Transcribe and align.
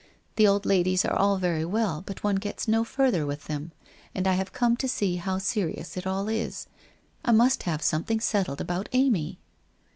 The 0.35 0.47
old 0.47 0.65
ladies 0.65 1.05
are 1.05 1.15
all 1.15 1.37
very 1.37 1.63
well, 1.63 2.01
but 2.03 2.23
one 2.23 2.37
gets 2.37 2.67
no 2.67 2.83
further 2.83 3.23
with 3.23 3.45
them. 3.45 3.71
And 4.15 4.27
I 4.27 4.33
have 4.33 4.51
come 4.51 4.75
to 4.77 4.87
see 4.87 5.17
how 5.17 5.37
serious 5.37 5.95
it 5.95 6.07
all 6.07 6.27
is. 6.27 6.65
I 7.23 7.31
must 7.31 7.61
have 7.69 7.83
something 7.83 8.19
settled 8.19 8.59
about 8.61 8.89
Amy 8.93 9.37